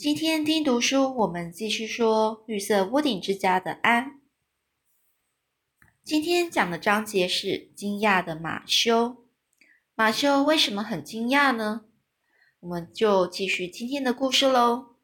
[0.00, 4.18] 今天听读书，我们继续说绿色屋顶之家的安。
[6.02, 9.18] 今天讲的章节是惊讶的马修。
[9.94, 11.82] 马修为什么很惊讶呢？
[12.60, 14.94] 我们就继续今天的故事喽。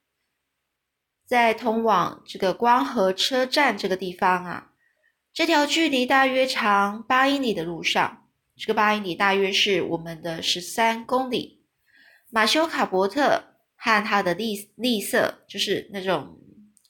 [1.27, 4.73] 在通往这个光和车站这个地方啊，
[5.31, 8.27] 这条距离大约长八英里的路上，
[8.57, 11.67] 这个八英里大约是我们的十三公里。
[12.31, 13.56] 马修卡伯特。
[13.87, 16.41] 和它的栗栗色，就是那种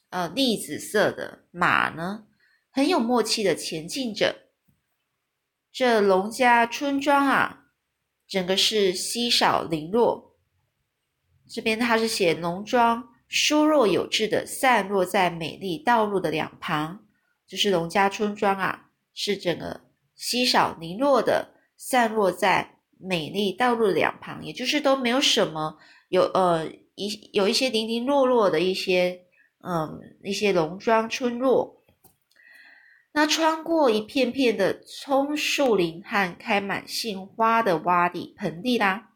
[0.09, 2.25] 呃栗子色的马呢，
[2.71, 4.35] 很有默契的前进着。
[5.71, 7.67] 这农家村庄啊，
[8.27, 10.39] 整个是稀少零落。
[11.47, 17.05] 这边它是写农庄疏弱有致的散落在美丽道路的两旁，
[17.47, 19.83] 就是农家村庄啊，是整个
[20.15, 25.77] 稀少零落的散落在美丽道路的两旁，也就是都没有什么
[26.09, 26.67] 有呃。
[26.97, 29.27] 一有一些零零落落的一些，
[29.63, 31.85] 嗯，一些农庄村落。
[33.13, 39.11] 那穿过一片片的葱树林和开满杏花的洼地盆地啦，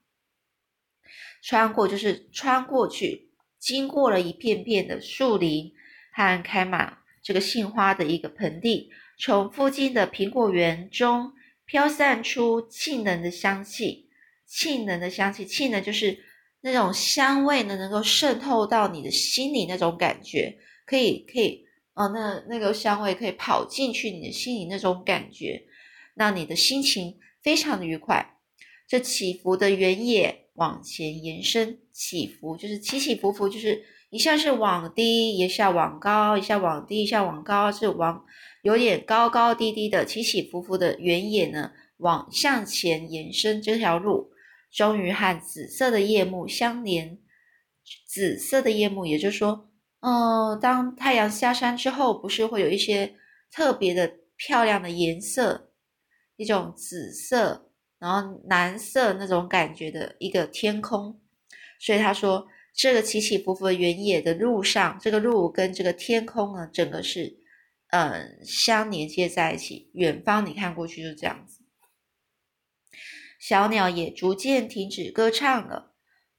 [1.42, 5.72] 穿过就是穿过去，经过了一片片的树林
[6.12, 11.32] 和开满这个杏花的一个盆地，从附近的苹果园中
[11.64, 14.10] 飘散出沁人的香气，
[14.46, 16.28] 沁人的香气，沁人就是。
[16.62, 25.62] 那种香味呢，能够渗透到你的心里，那种感觉可以可以，哦，那那个香味可以跑进去你的心里，那种感觉，
[26.14, 28.36] 让你的心情非常的愉快。
[28.86, 38.24] 这起伏的原野往前延伸，起伏就是起起伏伏，就是一下是往低，一下往高，一下往低，一下往高，是往
[38.62, 44.29] 有点高高低低的起起伏伏的原野呢，往向前延伸这条路。
[44.72, 47.18] 终于和紫色的夜幕相连，
[48.06, 49.68] 紫色的夜幕，也就是说，
[50.00, 53.14] 嗯，当太阳下山之后，不是会有一些
[53.50, 55.72] 特别的漂亮的颜色，
[56.36, 61.20] 一种紫色，然后蓝色那种感觉的一个天空。
[61.80, 67.38] 所以他说，这个起起伏伏的原野的路上，这个路跟这个天空呢，整个是
[67.88, 69.90] 嗯相连接在一起。
[69.94, 71.59] 远方你看过去就这样子。
[73.40, 75.92] 小鸟也逐渐停止歌唱了。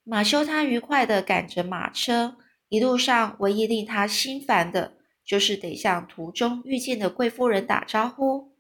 [0.04, 2.38] 马修他愉快地赶着马车，
[2.70, 8.54] 一路上唯一令他心烦的，就是得向途中遇见的贵夫人打招呼。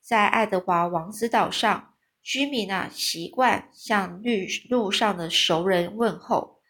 [0.00, 6.60] 在爱德华王子岛上，居民啊习惯向绿路上的熟人问候。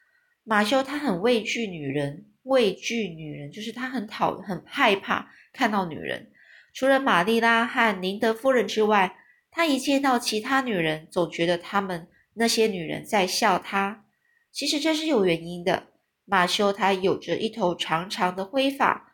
[0.43, 6.33] 马修他很畏惧女人，畏惧女人就是他很讨很害怕看到女人。
[6.73, 9.17] 除了玛丽拉和林德夫人之外。
[9.57, 14.05] 他一见到其他女人，总觉得他们那些女人在笑他。
[14.51, 15.93] 其实这是有原因的。
[16.25, 19.13] 马修他有着一头长长的灰发，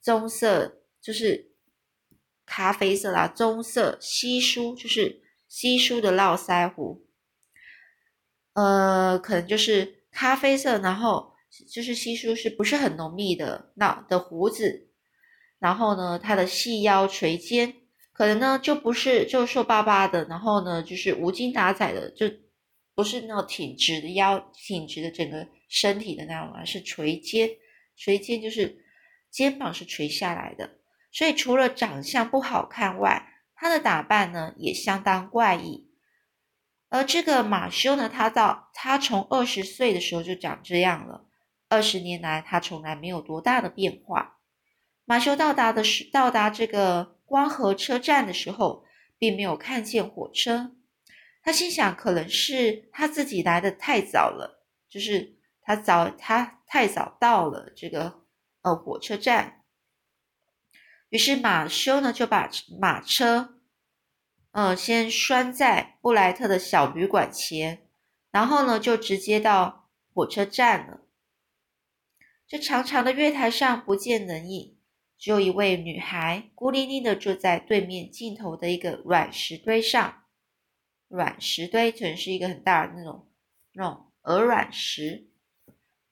[0.00, 1.50] 棕色就是
[2.46, 7.04] 咖啡色啦，棕色稀疏就是稀疏的络腮胡，
[8.52, 11.34] 呃，可能就是咖啡色，然后
[11.68, 14.90] 就是稀疏，是不是很浓密的那的胡子？
[15.58, 17.81] 然后呢，他的细腰垂肩。
[18.14, 22.26] 可能呢，就不是就瘦巴巴的，然后呢，就是无精打采的，就
[22.94, 27.48] 不是那种挺直的腰、挺直的整个身体的那种，而是垂肩。
[27.96, 28.84] 垂肩就是
[29.30, 30.78] 肩膀是垂下来的。
[31.10, 35.88] 所以除了长相不好看外，他的打扮呢也相当怪异。
[36.90, 41.24] 而这个马修呢，他到他从二十岁的时候就长这样了，
[41.70, 44.36] 二十年来他从来没有多大的变化。
[45.06, 47.16] 马修到达的是到达这个。
[47.32, 48.84] 光和车站的时候，
[49.16, 50.76] 并没有看见火车。
[51.42, 58.20] 他心想，可能是他自己来的太早了，就是他早他太早到了这个
[58.60, 59.62] 呃火车站。
[61.08, 63.54] 于是马修呢就把马车，
[64.50, 67.88] 呃，先拴在布莱特的小旅馆前，
[68.30, 71.00] 然后呢就直接到火车站了。
[72.46, 74.71] 这长长的月台上不见人影。
[75.22, 80.24] 只有一位女孩孤零零的坐在对面尽头的一个软石堆上，
[81.06, 83.30] 软石堆可能是一个很大的那种
[83.72, 85.28] 那种鹅卵石。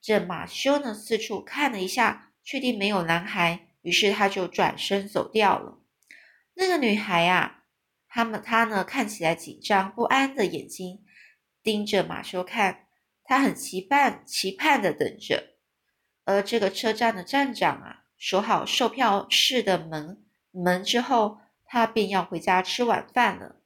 [0.00, 5.80] 这马修呢四处看了一下，确定没有男孩，于是他就转身走掉了。
[6.54, 7.64] 那个女孩啊，
[8.06, 11.04] 他们她呢看起来紧张不安的眼睛
[11.64, 12.86] 盯着马修看，
[13.24, 15.56] 她很期盼期盼的等着。
[16.24, 17.96] 而这个车站的站长啊。
[18.20, 20.22] 锁好售票室的门
[20.52, 23.56] 门之后，他便要回家吃晚饭了。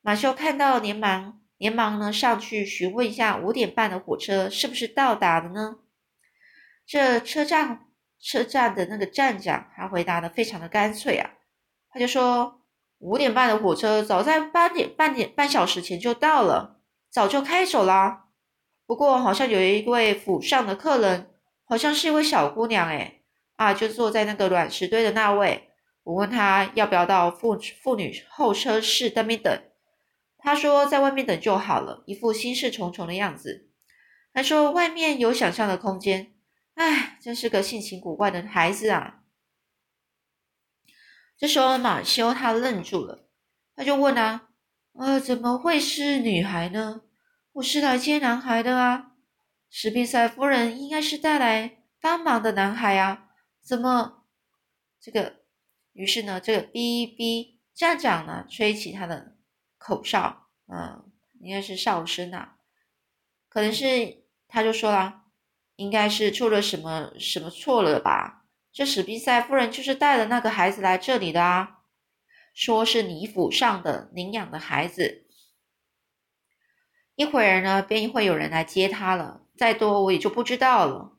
[0.00, 5.76] 马修看到，连忙连忙呢上去询问一下五点半的火车是不是到达了呢？
[6.84, 7.86] 这车站
[8.18, 11.30] 车站的那个站长，他回答的非常的干脆啊，
[11.90, 12.62] 他就说
[12.98, 16.80] 五点半的火车早在八点半点半小时前就到了，
[17.10, 18.24] 早就开走啦。
[18.86, 21.30] 不过好像有一位府上的客人，
[21.64, 23.19] 好像是一位小姑娘，诶
[23.60, 25.68] 啊，就坐在那个卵石堆的那位。
[26.02, 29.62] 我问他要不要到妇妇女候车室那边等，
[30.38, 33.68] 他说在外面等就好了，一副心事重重的样子。
[34.32, 36.32] 还说外面有想象的空间。
[36.76, 39.24] 唉，真是个性情古怪的孩子啊！
[41.36, 43.28] 这时候马修他愣住了，
[43.76, 44.48] 他就问啊
[44.98, 47.02] ：“呃，怎么会是女孩呢？
[47.52, 49.10] 我是来接男孩的啊！
[49.68, 53.26] 史宾塞夫人应该是带来帮忙的男孩啊，
[53.62, 54.24] 怎么
[55.00, 55.40] 这个？”
[55.92, 59.36] 于是呢，这个 B B 站长呢，吹起他的
[59.76, 61.10] 口哨，嗯，
[61.40, 62.58] 应该是哨声啊，
[63.48, 65.24] 可能是他就说了，
[65.74, 68.46] 应该是出了什么什么错了吧？
[68.72, 71.80] 这史宾塞夫人就是带了那个孩子来这里的啊，
[72.54, 75.26] 说是你府上的领养的孩子，
[77.16, 81.18] 一会儿呢，便会有人来接他了，再多我也就不知道了。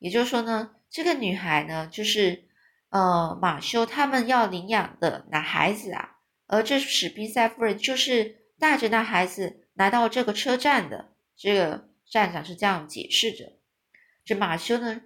[0.00, 2.46] 也就是说呢，这个女孩呢，就是。
[2.90, 11.12] 呃，马修他们要领养的男孩子啊，而这史宾塞夫人就是带着那孩子来到这个车站的。
[11.36, 13.52] 这个站长是这样解释着。
[14.24, 15.02] 这马修呢，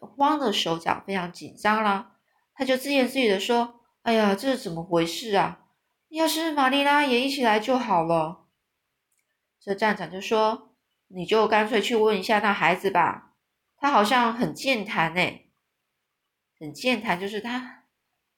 [0.00, 2.16] 慌的手脚非常紧张啦，
[2.54, 5.66] 他就自言自语的说：“哎呀，这是怎么回事啊？
[6.08, 8.46] 要是玛丽拉也一起来就好了。”
[9.60, 10.74] 这站长就说
[11.08, 13.31] ：“你就干脆去问一下那孩子吧，
[13.82, 15.20] 他好像很健谈呢。”
[16.56, 17.82] 很健谈，就是他，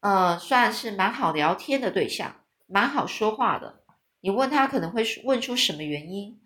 [0.01, 2.37] 呃，算是蛮好聊天的对象，
[2.67, 3.85] 蛮好说话的。
[4.21, 6.41] 你问他可能会问出什么原因？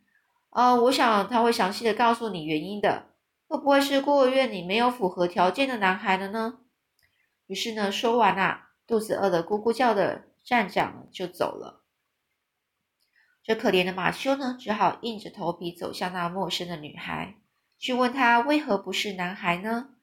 [0.50, 3.10] 呃，我想他会详细的告诉你原因的。
[3.46, 6.58] 会不会是孤儿院里没有符合条件的男孩了呢？
[7.46, 11.84] 于是呢，说完啊，肚子饿得咕咕叫的站长就走了。
[13.44, 17.36] 这可怜的马修呢，只好硬着头皮走向那陌生的女孩，
[17.78, 19.94] 去问他为何不是男孩呢？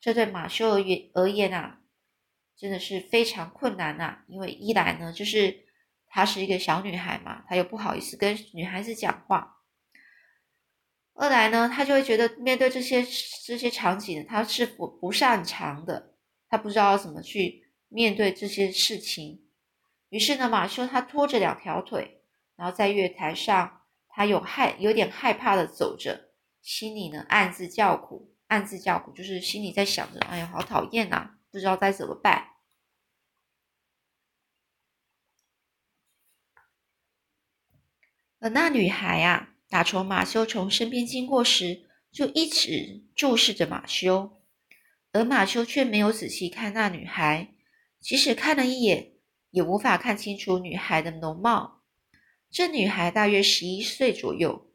[0.00, 1.80] 这对马修而言而言啊，
[2.56, 4.24] 真的是非常困难呐。
[4.26, 5.64] 因为一来呢，就是
[6.08, 9.62] 她是一个小女孩嘛，她又不好意思跟女孩子讲话；
[11.14, 13.06] 二来呢，她就会觉得面对这些
[13.46, 16.14] 这些场景，她是不不擅长的，
[16.48, 19.44] 她不知道怎么去面对这些事情。
[20.08, 22.22] 于是呢，马修他拖着两条腿，
[22.56, 26.31] 然后在月台上，他有害有点害怕的走着，
[26.62, 28.30] 心里呢暗自叫苦。
[28.48, 32.48] 暗自叫苦，就是心里在想着：“哎呀，好讨厌呐，不知道该怎么办。”
[38.40, 44.42] 而那女孩啊，打从马修从身边经过时，就一直注视着马修，
[45.12, 47.54] 而马修却没有仔细看那女孩，
[48.00, 49.14] 即使看了一眼，
[49.48, 51.84] 也无法看清楚女孩的容貌。
[52.50, 54.71] 这女孩大约十一岁左右。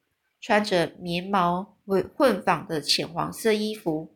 [0.47, 4.15] 穿着棉毛混混纺的浅黄色衣服，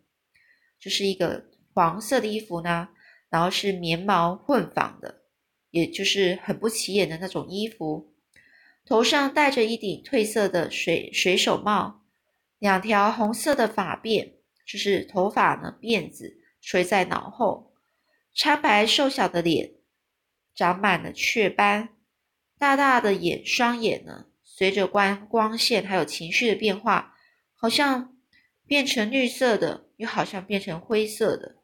[0.80, 2.88] 就是一个黄色的衣服呢，
[3.30, 5.24] 然后是棉毛混纺的，
[5.72, 8.14] 也就是很不起眼的那种衣服。
[8.86, 12.06] 头上戴着一顶褪色的水水手帽，
[12.60, 14.36] 两条红色的发辫，
[14.66, 17.74] 就是头发呢辫子垂在脑后，
[18.34, 19.74] 苍白瘦小的脸
[20.56, 21.90] 长满了雀斑，
[22.58, 24.28] 大大的眼双眼呢。
[24.62, 27.16] 随着光光线还有情绪的变化，
[27.56, 28.16] 好像
[28.68, 31.56] 变成绿色的，又好像变成灰色的。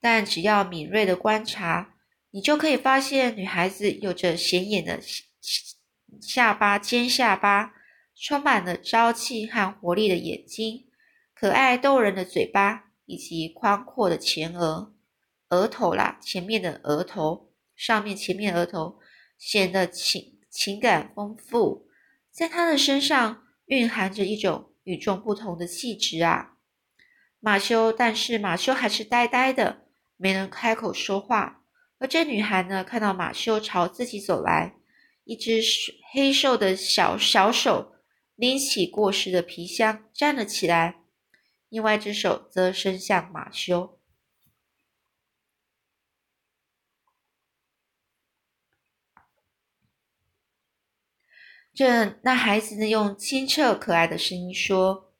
[0.00, 1.94] 但只要敏锐的观察，
[2.32, 5.00] 你就可以发现，女孩子有着显眼的
[6.20, 7.72] 下巴、尖下巴，
[8.16, 10.90] 充满了朝气和活力的眼睛，
[11.32, 14.96] 可爱逗人的嘴巴，以及宽阔的前额、
[15.50, 18.98] 额头啦，前面的额头上面，前面额头
[19.38, 20.38] 显得轻。
[20.60, 21.88] 情感丰富，
[22.30, 26.58] 在他的身上蕴含着一种与众不同的气质啊！
[27.38, 29.86] 马修，但是马修还是呆呆的，
[30.18, 31.62] 没能开口说话。
[31.98, 34.74] 而这女孩呢，看到马修朝自己走来，
[35.24, 35.62] 一只
[36.12, 37.94] 黑瘦的小小手
[38.34, 40.96] 拎起过时的皮箱站了起来，
[41.70, 43.98] 另外一只手则伸向马修。
[51.80, 55.14] 这那孩子，用清澈可爱的声音说：“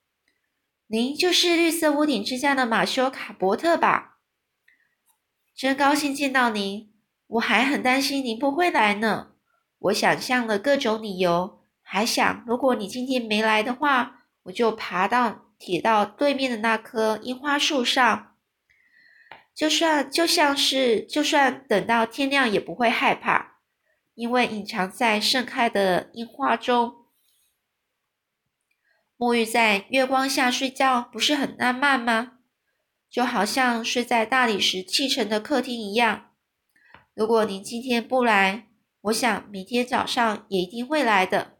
[0.89, 4.19] 您就是绿色屋顶之家的马修卡伯特吧？
[5.57, 6.93] 真高兴见到您，
[7.29, 9.29] 我还很担心您不会来呢。
[9.79, 18.35] 我想象了各种理由，还想如果你今天没来的话，我就爬到铁道对面的那棵樱花树上，
[19.55, 23.60] 就算就像是就算等到天亮也不会害怕，
[24.21, 27.07] 因为隐藏在盛开的樱花中，
[29.17, 32.41] 沐浴在月光下睡觉不是很浪漫吗？
[33.09, 36.33] 就好像睡在大理石砌成的客厅一样。
[37.15, 38.69] 如果您今天不来，
[39.01, 41.57] 我想明天早上也一定会来的。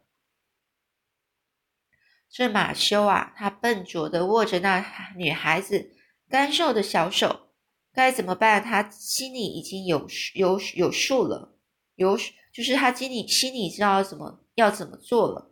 [2.29, 4.85] 这马修啊，他笨拙的握着那
[5.17, 5.95] 女孩子
[6.29, 7.49] 干瘦的小手，
[7.91, 8.63] 该怎么办？
[8.63, 11.57] 他心里已经有有有数了，
[11.95, 12.15] 有
[12.51, 15.51] 就是他心里心里知道怎么要怎么做了。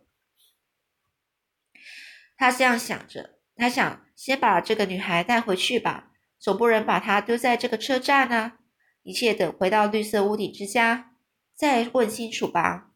[2.36, 8.58] 他这样想着，他想先把这个女孩带回去吧，总不能把她丢在这个车站啊。
[9.02, 11.14] 一切等回到绿色屋顶之家
[11.54, 12.90] 再问清楚吧。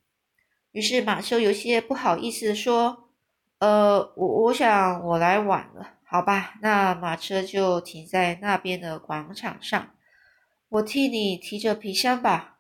[0.72, 3.00] 于是马修有些不好意思的说。
[3.60, 9.94] 呃，我我想我来晚了，好吧，那马车就停在那边的广场上，
[10.68, 12.53] 我替你提着皮箱吧。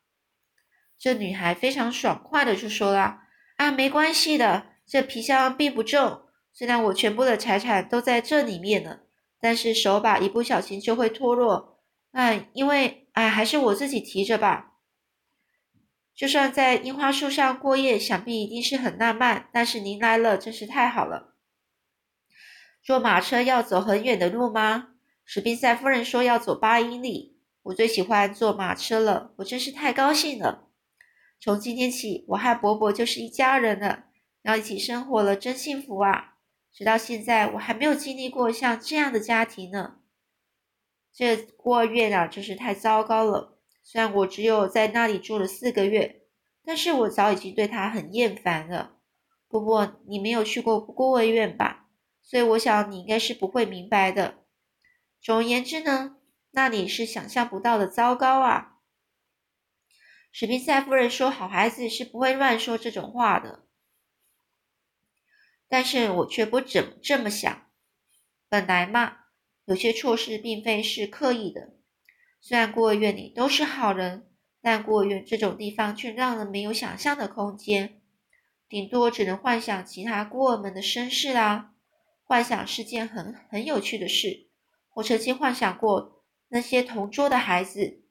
[1.04, 3.26] 这女孩非常爽快的就说啦
[3.58, 9.00] ：“啊，没关系的，这皮箱并不重，虽然我全部的财产都在这里面呢，
[9.38, 11.82] 但是手把一不小心就会脱落，
[12.12, 14.76] 哎，因为哎，还是我自己提着吧。”
[16.16, 19.50] 就算在樱花树上过夜，想必一定是很浪漫。
[19.52, 21.34] 但是您来了，真是太好了。
[22.82, 24.94] 坐马车要走很远的路吗？
[25.26, 27.36] 史宾塞夫人说要走八英里。
[27.64, 30.63] 我最喜欢坐马车了，我真是太高兴了。
[31.44, 34.04] 从今天起，我和伯伯就是一家人了，
[34.44, 36.36] 要一起生活了，真幸福啊！
[36.72, 39.96] 直到现在，我还没有经历过像这样的家庭呢。
[41.12, 43.58] 这孤儿院啊，真是太糟糕了。
[43.82, 46.22] 虽然我只有在那里住了四个月，
[46.64, 48.92] 但是我早已经对他很厌烦了。
[49.46, 51.90] 伯伯你没有去过孤儿院吧？
[52.22, 54.36] 所以我想你应该是不会明白的。
[55.20, 56.16] 总而言之呢，
[56.52, 58.73] 那里是想象不到的糟糕啊！
[60.36, 63.66] 史宾塞夫人说：“好孩子是不会乱说这种话的。”
[65.70, 67.70] 但是我却不怎么这么想。
[68.48, 69.18] 本来嘛，
[69.64, 71.74] 有些错事并非是刻意的。
[72.40, 74.28] 虽然孤儿院里都是好人，
[74.60, 78.02] 但孤儿院这种地方却让人没有想象的空间，
[78.68, 81.74] 顶多只能幻想其他孤儿们的身世啦。
[82.24, 84.48] 幻想是件很很有趣的事。
[84.94, 88.02] 我曾经幻想过那些同桌的孩子，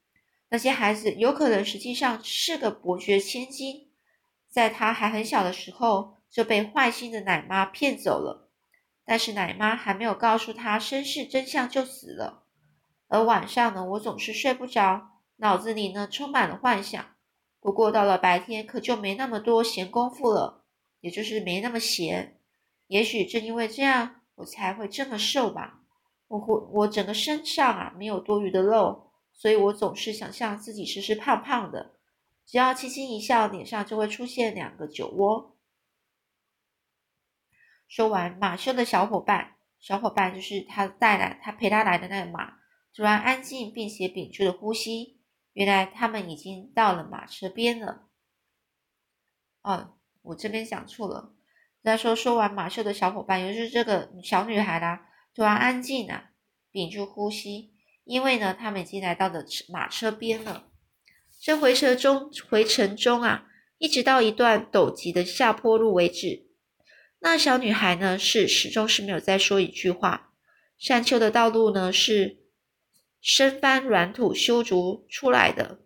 [0.50, 3.90] 那些孩子有可能实际上是个伯爵千金，
[4.48, 8.50] 在他还很小的时候就被坏心的奶妈骗走了，
[9.04, 12.44] 但是奶妈还没有告诉他身世真相就死了。
[13.08, 17.04] 而晚上呢，我总是睡不着，脑子里呢充满了幻想。
[17.60, 20.64] 不过到了白天，可就没那么多闲工夫了，
[21.00, 22.38] 也就是没那么闲。
[22.86, 25.80] 也许正因为这样，我才会这么瘦吧。
[26.28, 26.38] 我
[26.72, 29.03] 我整个身上啊没有多余的肉，
[29.34, 31.94] 所以我总是想象自己时时胖胖的。
[32.46, 35.56] 只要轻轻一笑，脸上就会出现两个酒窝。
[37.88, 42.54] 说完，马修的小伙伴，小伙伴就是他带来他陪他来的那个马。
[42.94, 45.20] 突然安静，并且屏住了呼吸。
[45.52, 48.08] 原来他们已经到了马车边了。
[49.62, 51.34] 哦，我这边讲错了。
[51.82, 56.30] 再说说完马车的小伙伴，也就是这个小女孩啦，突然安静了，
[56.70, 57.73] 屏住呼吸，
[58.04, 60.68] 因为呢，他们已经来到了马车边了。
[61.40, 63.46] 这回车中回程中啊，
[63.78, 66.46] 一直到一段陡急的下坡路为止。
[67.20, 70.32] 那小女孩呢，是始终是没有再说一句话。
[70.78, 72.44] 山丘的道路呢，是。
[73.26, 75.80] 深翻软土修筑出来的。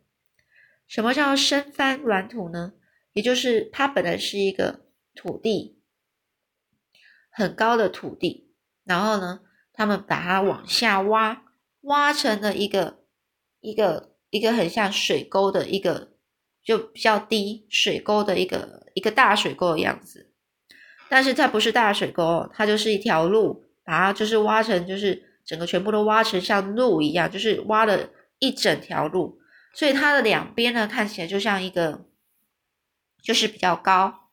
[0.89, 2.73] 什么叫深翻软土呢？
[3.13, 5.79] 也就是它本来是一个土地，
[7.31, 11.45] 很高的土地，然后呢，他们把它往下挖，
[11.83, 12.99] 挖成了一个
[13.61, 16.13] 一个一个很像水沟的一个，
[16.63, 20.33] 就比较低水沟的一个一个大水沟的样子。
[21.09, 25.27] 但是它不是大水沟，它就是一条路，把它就是挖成就是。
[25.49, 29.41] 整个全部都挖成像路一样，就是挖了一整条路，
[29.73, 32.05] 所以它的两边呢看起来就像一个，
[33.23, 34.29] 就是比较高，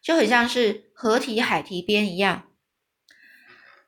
[0.00, 2.52] 就很像是河堤、海堤边一样。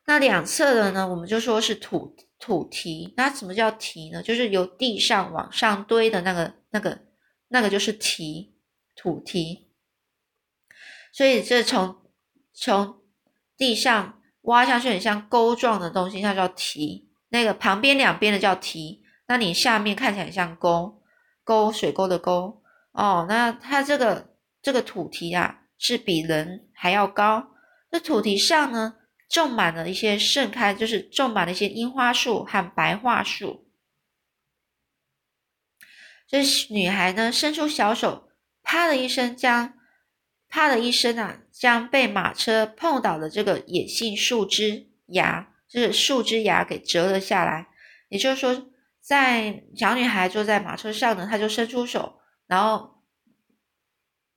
[0.07, 3.12] 那两侧的呢，我们就说是土土堤。
[3.16, 4.23] 那什么叫堤呢？
[4.23, 6.99] 就是由地上往上堆的那个、那个、
[7.49, 8.55] 那个就是堤，
[8.95, 9.69] 土堤。
[11.12, 11.97] 所以这从
[12.52, 13.00] 从
[13.57, 14.14] 地上。
[14.47, 17.11] 挖下去很像沟状的东西，那叫堤。
[17.31, 21.02] 那个旁边两边的叫堤，那你下面看起来像沟，
[21.43, 22.62] 沟水沟的沟
[22.93, 23.26] 哦。
[23.28, 27.49] 那它这个这个土堤啊，是比人还要高。
[27.90, 28.95] 这土堤上呢，
[29.28, 33.66] 种满了一些盛开，就是种满了一些樱花树和白桦树。
[36.26, 38.28] 这女孩呢，伸出小手，
[38.62, 39.75] 啪的一声将，
[40.49, 47.68] 啪的一声啊，将被马车碰倒的这个野杏树枝芽，就是树枝芽给折了下来。
[48.09, 53.02] 也就是说，在小女孩坐在马车上呢，她就伸出手，然后，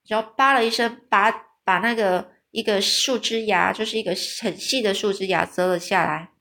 [0.04, 1.32] 只要叭了一声，把
[1.64, 6.32] 把那个一个树枝芽，就是一个很细的树枝芽折了下来。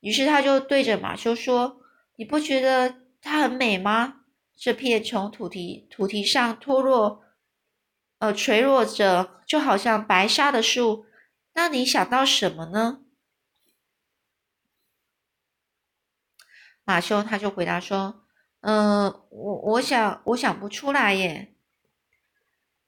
[0.00, 1.80] 于是他就对着马修说
[2.16, 4.26] ：“你不觉得？”它很美吗？
[4.54, 7.24] 这片从土地土地上脱落，
[8.18, 11.06] 呃，垂落着，就好像白沙的树，
[11.54, 13.00] 那你想到什么呢？
[16.84, 18.26] 马修他就回答说
[18.60, 21.54] ：“嗯，我我想我想不出来耶。”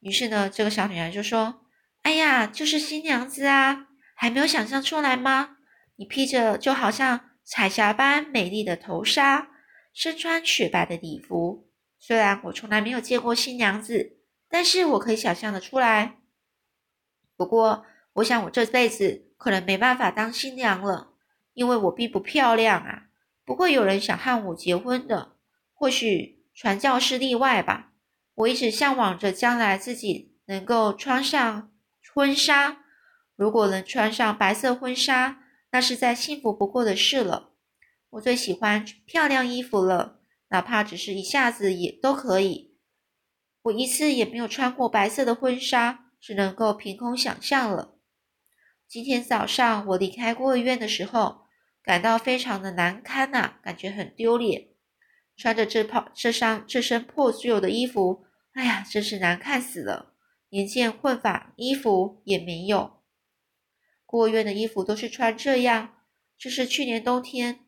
[0.00, 1.65] 于是呢，这个小女孩就说
[2.06, 5.56] ：“哎呀，就是新娘子啊，还没有想象出来吗？
[5.96, 9.48] 你披着就好像彩霞般美丽的头纱。”
[9.92, 16.18] 身穿雪白的礼服，虽然我从来没有见过新娘子，但是我可以想象的出来。
[17.36, 21.14] 不过，我想我这辈子可能没办法当新娘了，
[21.54, 23.06] 因为我并不漂亮啊。
[23.44, 25.34] 不过有人想和我结婚的，
[25.74, 27.94] 或许传教士例外吧。
[28.34, 31.72] 我一直向往着将来自己能够穿上
[32.16, 32.78] 婚纱，
[33.36, 37.50] 如果能穿上白色婚纱，那是再幸福不过的事了。
[38.08, 42.74] 我最喜欢漂亮衣服了，哪怕只是一下子也都可以。
[43.64, 47.98] 我一次也没有穿过白色的婚纱，只能够凭空想象了。
[48.88, 51.42] 今天早上我离开孤儿院的时候，
[51.82, 54.68] 感到非常的难堪呐，感觉很丢脸。
[55.36, 60.14] 穿着这套这身这身破旧的衣服，哎呀，真是难看死了，
[60.56, 63.02] 一件混纺衣服也没有。
[64.06, 65.96] 孤儿院的衣服都是穿这样，
[66.38, 67.60] 这是去年冬天。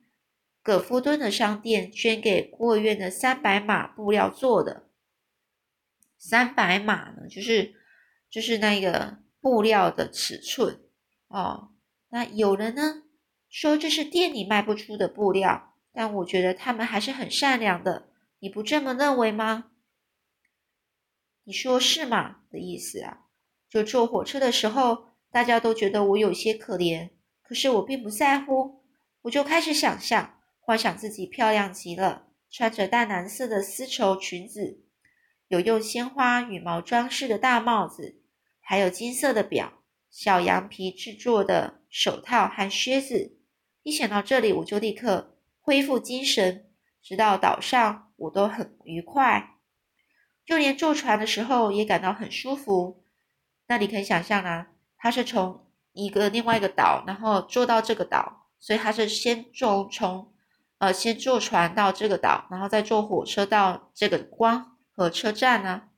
[0.63, 4.89] 葛夫敦的商店捐给孤儿院的三百码布料做的。
[6.17, 7.75] 三百码呢，就是
[8.31, 10.81] 就是那个布料的尺寸
[11.27, 11.75] 哦。
[12.09, 13.03] 那有人呢
[13.51, 18.09] 说这是店里卖不出的布料，但我觉得他们还是很善良的。
[18.39, 19.73] 你不这么认为吗？
[21.49, 23.21] 你说是吗的意思啊？
[23.71, 27.09] 就坐火车的时候，大家都觉得我有些可怜，
[27.43, 28.83] 可是我并不在乎，
[29.23, 30.35] 我就开始想象。
[30.61, 34.83] 幻想自己漂亮极了，穿着淡蓝色的丝绸裙子，
[35.47, 38.21] 有用鲜花羽毛装饰的大帽子，
[38.61, 39.73] 还有金色的表、
[40.11, 43.39] 小羊皮制作的手套和靴子。
[43.83, 46.67] 一想到这里，我就立刻恢复精神，
[47.03, 49.55] 直到岛上我都很愉快，
[50.49, 53.05] 就连坐船的时候也感到很舒服。
[53.67, 60.33] 那你可以想象啊，他是从一个另外一个岛，然后坐到这个岛，所以他是先坐从。
[60.79, 65.89] 呃，先坐船到这个岛，然后再坐火车到这个光和车站呢。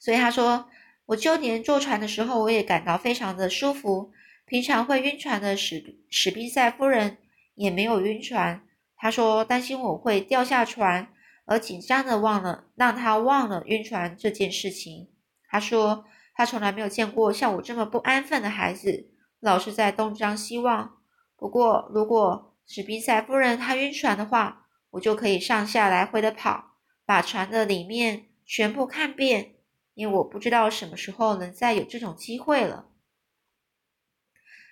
[0.00, 0.70] 所以他说，
[1.04, 4.10] 我就连坐船的时候，我也感到非常的舒服。
[4.46, 7.18] 平常会晕船的史史宾塞夫人
[7.56, 8.66] 也没有晕船。
[8.96, 11.12] 他说担心我会掉下船，
[11.44, 15.10] 而紧张的忘了让他忘了晕船这件事情。
[15.48, 16.04] 他说
[16.34, 20.98] 他从来没有见过像我这么不安分的孩子，老是在东张西望。
[21.36, 29.56] 不过，如果史宾塞夫人她晕船的话，我就可以上下来回的跑，把船的里面全部看遍，
[29.94, 32.86] 因为我不知道什么时候能再有这种机会了。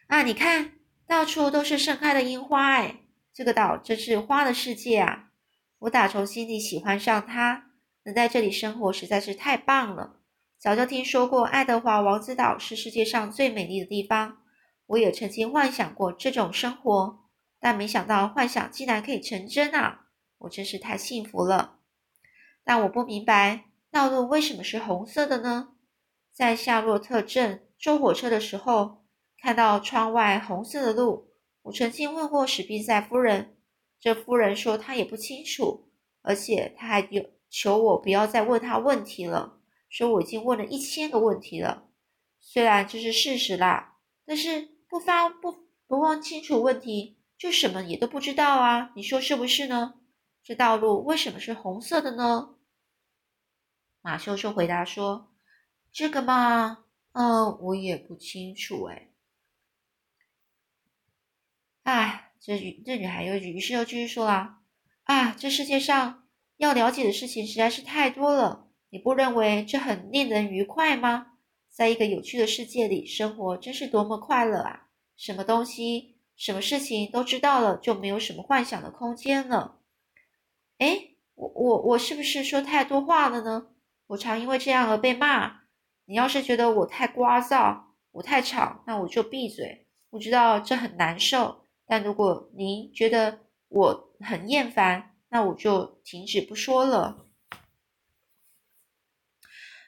[0.07, 3.01] 啊，你看到处都是盛开的樱花，哎，
[3.35, 5.32] 这个岛真是花的世界啊！
[5.83, 7.71] 我打从心里喜欢上它，
[8.05, 10.21] 能在这里生活实在是太棒了。
[10.57, 14.39] 早就听说过爱德华王子岛是世界上最美丽的地方。
[14.87, 17.25] 我也曾经幻想过这种生活，
[17.59, 20.07] 但没想到幻想竟然可以成真啊！
[20.39, 21.79] 我真是太幸福了。
[22.63, 25.71] 但我不明白道路为什么是红色的呢？
[26.33, 29.05] 在夏洛特镇坐火车的时候，
[29.41, 31.33] 看到窗外红色的路。
[31.63, 33.57] 我曾经问过史宾塞夫人，
[34.03, 35.89] 这夫人说她也不清楚，
[36.21, 41.89] 而且她还有求我不要再问她问题了，说我已经问了一千个问题了。
[42.39, 44.71] 虽然这是事实啦，但是。
[44.93, 48.93] 不发不不问清楚问题，就什么也都不知道啊！
[48.95, 49.95] 你说是不是呢？
[50.45, 52.57] 这道路为什么是红色的呢？
[54.03, 55.33] 马修修回答说
[55.91, 59.09] ：“这个嘛，嗯，我也不清楚哎。”
[61.85, 64.57] 哎，这女这女孩又于是又继续说了
[65.05, 66.25] ：“啊，这世界上
[66.57, 71.35] 要了解的事情实在是太多了，你不认为这很令人愉快吗？
[71.71, 74.89] 在一个有趣的世界里生活，真是多么快乐啊！
[75.17, 79.79] 什么东西、什么事情都知道了，就没有什么幻想的空间了。
[80.79, 83.69] 哎，我我我是不是说太多话了呢？
[84.09, 85.61] 我常因为这样而被骂。
[86.07, 89.87] 你要是觉得我太聒噪，我太吵，那我就闭嘴。
[90.11, 91.62] 我知道这很难受，
[91.93, 97.27] 但如果您觉得我很厌烦，那我就停止不说了。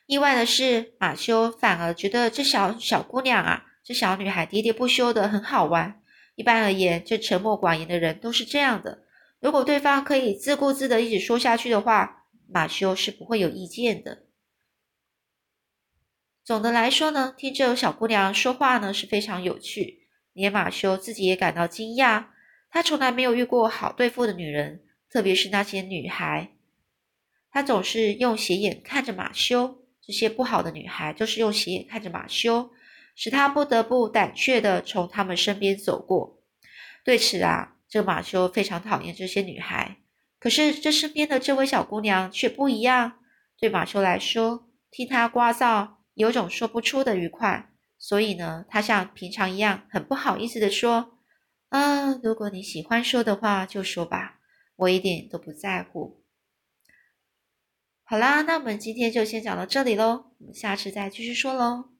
[0.04, 6.02] 意外的是，马修反而觉得这小小姑娘啊，这小女孩喋喋不休的很好玩。
[6.34, 9.06] 一般而言，这沉默寡言的人都是这样的。
[9.40, 14.26] 如果对方可以自顾自的一直说下去的话，马修是不会有意见的。
[16.44, 20.03] 总的来说呢，听这小姑娘说话呢是非常有趣，
[20.34, 22.26] 连马修自己也感到惊讶。
[22.68, 26.50] 他从来没有遇过好对付的女人，特别是那些女孩。
[27.50, 29.80] 他总是用斜眼看着马修。
[30.06, 32.70] 这些不好的女孩就是用斜眼看着马修，
[33.16, 36.42] 使他不得不胆怯的从他们身边走过。
[37.02, 39.96] 对此啊，这马修非常讨厌这些女孩。
[40.38, 43.20] 可是这身边的这位小姑娘却不一样。
[43.58, 47.70] 对马修来说，听她聒噪有种说不出的愉快。
[48.06, 51.16] 所以呢，他像平常一样很不好意思的说
[51.72, 54.40] ：“啊，如果你喜欢说的话，就说吧，
[54.76, 56.22] 我一点都不在乎。”
[58.04, 61.93] 好啦，那我们今天就先讲到这里喽，我们下次再继续说喽。